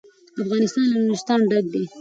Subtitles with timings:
[0.43, 1.83] افغانستان له نورستان ډک دی.